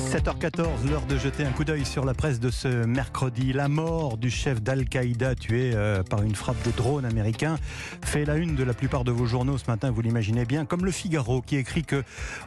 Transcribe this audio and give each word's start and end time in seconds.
7h14, 0.00 0.88
l'heure 0.88 1.04
de 1.06 1.16
jeter 1.18 1.44
un 1.44 1.50
coup 1.50 1.64
d'œil 1.64 1.84
sur 1.84 2.04
la 2.04 2.14
presse 2.14 2.40
de 2.40 2.50
ce 2.50 2.68
mercredi. 2.68 3.52
La 3.52 3.68
mort 3.68 4.16
du 4.16 4.30
chef 4.30 4.62
d'Al-Qaïda 4.62 5.34
tué 5.34 5.72
euh, 5.74 6.02
par 6.02 6.22
une 6.22 6.34
frappe 6.34 6.60
de 6.66 6.70
drone 6.70 7.04
américain 7.04 7.56
fait 8.02 8.24
la 8.24 8.36
une 8.36 8.56
de 8.56 8.64
la 8.64 8.72
plupart 8.72 9.04
de 9.04 9.10
vos 9.10 9.26
journaux 9.26 9.58
ce 9.58 9.70
matin, 9.70 9.90
vous 9.90 10.00
l'imaginez 10.00 10.44
bien, 10.44 10.64
comme 10.64 10.84
le 10.84 10.90
Figaro 10.90 11.42
qui 11.42 11.56
écrit 11.56 11.84
que 11.84 12.02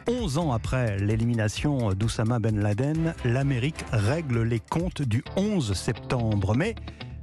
11 0.08 0.38
ans 0.38 0.52
après 0.52 0.98
l'élimination 0.98 1.92
d'Oussama 1.92 2.38
Ben 2.38 2.60
Laden, 2.60 3.14
l'Amérique 3.24 3.84
règle 3.92 4.42
les 4.42 4.60
comptes 4.60 5.02
du 5.02 5.22
11 5.36 5.72
septembre. 5.74 6.54
Mais 6.56 6.74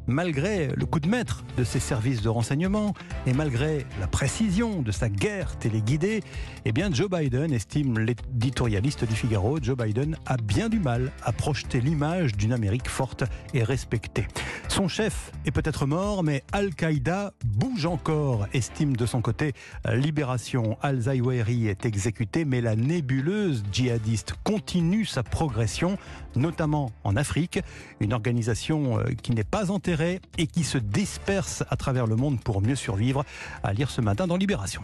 malgré 0.07 0.67
le 0.75 0.85
coup 0.85 0.99
de 0.99 1.07
maître 1.07 1.43
de 1.57 1.63
ses 1.63 1.79
services 1.79 2.21
de 2.21 2.29
renseignement 2.29 2.93
et 3.25 3.33
malgré 3.33 3.85
la 3.99 4.07
précision 4.07 4.81
de 4.81 4.91
sa 4.91 5.09
guerre 5.09 5.57
téléguidée, 5.57 6.23
eh 6.65 6.73
Joe 6.91 7.09
Biden, 7.09 7.53
estime 7.53 7.99
l'éditorialiste 7.99 9.05
du 9.05 9.15
Figaro, 9.15 9.59
Joe 9.61 9.77
Biden 9.77 10.17
a 10.25 10.37
bien 10.37 10.69
du 10.69 10.79
mal 10.79 11.11
à 11.23 11.31
projeter 11.31 11.79
l'image 11.79 12.33
d'une 12.33 12.53
Amérique 12.53 12.89
forte 12.89 13.23
et 13.53 13.63
respectée. 13.63 14.27
Son 14.71 14.87
chef 14.87 15.33
est 15.45 15.51
peut-être 15.51 15.85
mort, 15.85 16.23
mais 16.23 16.45
Al-Qaïda 16.53 17.33
bouge 17.43 17.85
encore, 17.85 18.47
estime 18.53 18.95
de 18.95 19.05
son 19.05 19.21
côté 19.21 19.51
Libération. 19.91 20.77
Al-Zawahiri 20.81 21.67
est 21.67 21.85
exécuté, 21.85 22.45
mais 22.45 22.61
la 22.61 22.77
nébuleuse 22.77 23.65
djihadiste 23.69 24.33
continue 24.45 25.03
sa 25.03 25.23
progression, 25.23 25.97
notamment 26.37 26.93
en 27.03 27.17
Afrique, 27.17 27.59
une 27.99 28.13
organisation 28.13 28.97
euh, 28.97 29.03
qui 29.21 29.33
n'est 29.33 29.43
pas 29.43 29.71
enterrée 29.71 30.21
et 30.37 30.47
qui 30.47 30.63
se 30.63 30.77
dispersent 30.77 31.65
à 31.69 31.75
travers 31.75 32.07
le 32.07 32.15
monde 32.15 32.39
pour 32.39 32.61
mieux 32.61 32.77
survivre. 32.77 33.25
À 33.63 33.73
lire 33.73 33.91
ce 33.91 33.99
matin 33.99 34.25
dans 34.25 34.37
Libération. 34.37 34.83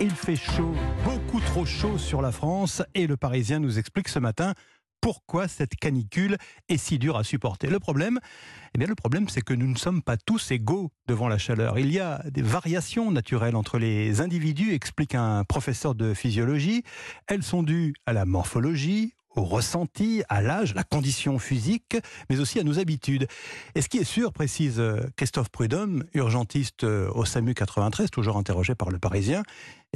Il 0.00 0.10
fait 0.12 0.36
chaud, 0.36 0.72
beaucoup 1.04 1.40
trop 1.40 1.66
chaud 1.66 1.98
sur 1.98 2.22
la 2.22 2.30
France 2.30 2.80
et 2.94 3.08
le 3.08 3.16
Parisien 3.16 3.58
nous 3.58 3.80
explique 3.80 4.08
ce 4.08 4.20
matin 4.20 4.54
pourquoi 5.00 5.48
cette 5.48 5.76
canicule 5.76 6.36
est 6.68 6.76
si 6.76 6.98
dure 6.98 7.16
à 7.16 7.24
supporter. 7.24 7.68
Le 7.68 7.78
problème, 7.78 8.20
eh 8.74 8.78
bien 8.78 8.86
le 8.86 8.94
problème, 8.94 9.28
c'est 9.28 9.42
que 9.42 9.54
nous 9.54 9.66
ne 9.66 9.76
sommes 9.76 10.02
pas 10.02 10.16
tous 10.16 10.50
égaux 10.50 10.90
devant 11.06 11.28
la 11.28 11.38
chaleur. 11.38 11.78
Il 11.78 11.92
y 11.92 12.00
a 12.00 12.22
des 12.30 12.42
variations 12.42 13.10
naturelles 13.10 13.56
entre 13.56 13.78
les 13.78 14.20
individus, 14.20 14.72
explique 14.72 15.14
un 15.14 15.44
professeur 15.44 15.94
de 15.94 16.14
physiologie. 16.14 16.82
Elles 17.26 17.42
sont 17.42 17.62
dues 17.62 17.94
à 18.06 18.12
la 18.12 18.24
morphologie, 18.24 19.14
au 19.36 19.42
ressenti, 19.42 20.22
à 20.28 20.40
l'âge, 20.40 20.74
la 20.74 20.84
condition 20.84 21.38
physique, 21.38 21.96
mais 22.28 22.40
aussi 22.40 22.58
à 22.58 22.64
nos 22.64 22.78
habitudes. 22.78 23.26
Et 23.74 23.82
ce 23.82 23.88
qui 23.88 23.98
est 23.98 24.04
sûr, 24.04 24.32
précise 24.32 24.80
euh, 24.80 25.00
Christophe 25.16 25.50
Prudhomme, 25.50 26.04
urgentiste 26.14 26.84
euh, 26.84 27.10
au 27.14 27.24
SAMU 27.24 27.54
93, 27.54 28.10
toujours 28.10 28.36
interrogé 28.36 28.74
par 28.74 28.90
le 28.90 28.98
Parisien, 28.98 29.42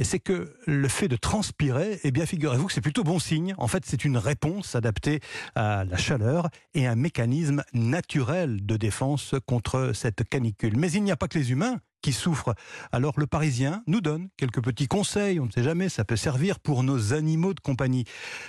c'est 0.03 0.19
que 0.19 0.53
le 0.65 0.87
fait 0.87 1.07
de 1.07 1.15
transpirer, 1.15 1.99
eh 2.03 2.11
bien 2.11 2.25
figurez-vous 2.25 2.67
que 2.67 2.73
c'est 2.73 2.81
plutôt 2.81 3.03
bon 3.03 3.19
signe. 3.19 3.55
En 3.57 3.67
fait, 3.67 3.83
c'est 3.85 4.03
une 4.03 4.17
réponse 4.17 4.75
adaptée 4.75 5.21
à 5.55 5.85
la 5.85 5.97
chaleur 5.97 6.49
et 6.73 6.85
un 6.85 6.95
mécanisme 6.95 7.63
naturel 7.73 8.65
de 8.65 8.75
défense 8.75 9.35
contre 9.45 9.91
cette 9.93 10.27
canicule. 10.27 10.77
Mais 10.77 10.91
il 10.91 11.03
n'y 11.03 11.11
a 11.11 11.15
pas 11.15 11.27
que 11.27 11.37
les 11.37 11.51
humains 11.51 11.79
qui 12.05 12.13
souffrent. 12.13 12.53
Alors 12.91 13.19
le 13.19 13.25
Parisien 13.25 13.81
nous 13.87 13.99
donne 13.99 14.29
quelques 14.37 14.61
petits 14.61 14.87
conseils, 14.87 15.39
on 15.39 15.47
ne 15.47 15.51
sait 15.51 15.63
jamais, 15.63 15.89
ça 15.89 16.05
peut 16.05 16.15
servir 16.15 16.59
pour 16.59 16.83
nos 16.83 17.13
animaux 17.13 17.55
de 17.55 17.59
compagnie. 17.59 18.03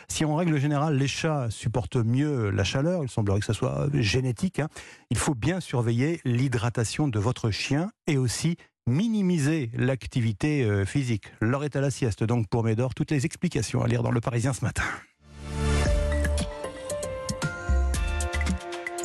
Si 0.09 0.27
en 0.27 0.37
règle 0.37 0.59
générale 0.59 0.99
les 0.99 1.09
chats 1.09 1.47
supportent 1.49 1.97
mieux 1.97 2.51
la 2.51 2.65
chaleur, 2.65 3.03
il 3.03 3.09
semblerait 3.09 3.41
que 3.41 3.47
ça 3.47 3.55
soit 3.55 3.89
génétique, 3.95 4.59
hein, 4.59 4.69
il 5.09 5.17
faut 5.17 5.35
bien 5.35 5.61
surveiller 5.61 6.21
l'hydratation 6.27 7.09
de 7.09 7.19
votre 7.19 7.51
chien 7.51 7.91
et 8.07 8.19
aussi 8.19 8.59
minimiser 8.87 9.71
l'activité 9.73 10.63
euh, 10.63 10.85
physique. 10.85 11.25
L'heure 11.41 11.65
est 11.65 11.77
à 11.77 11.81
la 11.81 11.91
sieste 11.91 12.25
donc 12.25 12.49
pour 12.49 12.63
Médor, 12.63 12.95
toutes 12.95 13.11
les 13.11 13.25
explications 13.25 13.83
à 13.83 13.89
lire 13.89 14.03
dans 14.03 14.11
le 14.11 14.21
Parisien 14.21 14.53
ce 14.53 14.67
matin. 14.67 14.85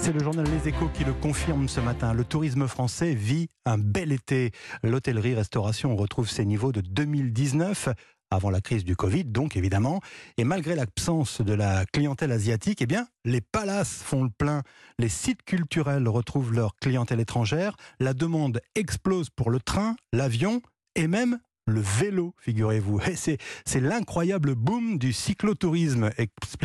C'est 0.04 0.14
le 0.14 0.24
journal 0.24 0.48
Les 0.48 0.68
Échos 0.68 0.90
qui 0.92 1.04
le 1.04 1.14
confirme 1.14 1.70
ce 1.70 1.80
matin. 1.80 2.14
Le 2.14 2.26
tourisme 2.26 2.68
français 2.68 3.14
vit 3.14 3.50
un 3.66 3.78
bel 3.78 4.12
été. 4.12 4.50
L'hôtellerie-restauration 4.82 5.96
retrouve 5.96 6.28
ses 6.28 6.44
niveaux 6.44 6.72
de 6.72 6.82
2019 6.82 7.90
avant 8.32 8.50
la 8.50 8.62
crise 8.62 8.84
du 8.84 8.96
Covid, 8.96 9.26
donc 9.26 9.56
évidemment. 9.56 10.02
Et 10.38 10.44
malgré 10.44 10.74
l'absence 10.74 11.42
de 11.42 11.54
la 11.54 11.86
clientèle 11.86 12.32
asiatique, 12.32 12.82
eh 12.82 12.88
bien, 12.88 13.06
les 13.26 13.42
palaces 13.42 14.02
font 14.02 14.24
le 14.24 14.32
plein. 14.32 14.64
Les 14.98 15.08
sites 15.08 15.44
culturels 15.44 16.08
retrouvent 16.08 16.52
leur 16.52 16.76
clientèle 16.78 17.20
étrangère. 17.20 17.76
La 18.00 18.16
demande 18.16 18.60
explose 18.74 19.30
pour 19.30 19.52
le 19.52 19.60
train, 19.60 19.96
l'avion 20.14 20.64
et 20.96 21.06
même 21.06 21.38
le 21.68 21.82
vélo, 21.82 22.34
figurez-vous. 22.40 23.00
C'est, 23.16 23.80
l'incroyable 23.80 24.56
boom 24.56 24.98
du 24.98 25.14
cyclotourisme, 25.14 26.10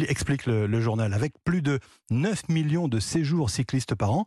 explique 0.08 0.46
le, 0.46 0.80
journal. 0.80 1.14
Avec 1.14 1.32
plus 1.44 1.62
de 1.62 1.78
9 2.10 2.48
millions 2.48 2.88
de 2.88 3.00
séjours 3.00 3.50
cyclistes 3.50 3.94
par 3.94 4.12
an, 4.12 4.24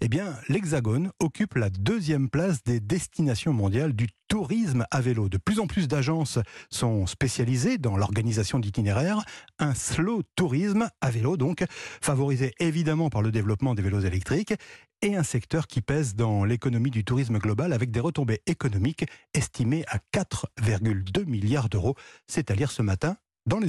eh 0.00 0.08
bien, 0.08 0.34
l'Hexagone 0.48 1.10
occupe 1.18 1.54
la 1.54 1.70
deuxième 1.70 2.28
place 2.30 2.62
des 2.64 2.80
destinations 2.80 3.52
mondiales 3.52 3.92
du 3.92 4.08
tourisme 4.30 4.86
à 4.92 5.00
vélo. 5.00 5.28
De 5.28 5.38
plus 5.38 5.58
en 5.58 5.66
plus 5.66 5.88
d'agences 5.88 6.38
sont 6.70 7.06
spécialisées 7.06 7.78
dans 7.78 7.96
l'organisation 7.96 8.60
d'itinéraires. 8.60 9.22
Un 9.58 9.74
slow 9.74 10.22
tourisme 10.36 10.88
à 11.00 11.10
vélo, 11.10 11.36
donc, 11.36 11.64
favorisé 12.00 12.54
évidemment 12.60 13.10
par 13.10 13.22
le 13.22 13.32
développement 13.32 13.74
des 13.74 13.82
vélos 13.82 14.00
électriques 14.00 14.54
et 15.02 15.16
un 15.16 15.24
secteur 15.24 15.66
qui 15.66 15.82
pèse 15.82 16.14
dans 16.14 16.44
l'économie 16.44 16.90
du 16.90 17.04
tourisme 17.04 17.38
global 17.38 17.72
avec 17.72 17.90
des 17.90 18.00
retombées 18.00 18.40
économiques 18.46 19.04
estimées 19.34 19.84
à 19.88 19.98
4,2 20.14 21.26
milliards 21.26 21.68
d'euros. 21.68 21.96
C'est 22.28 22.52
à 22.52 22.54
lire 22.54 22.70
ce 22.70 22.82
matin 22.82 23.16
dans 23.46 23.58
les 23.58 23.68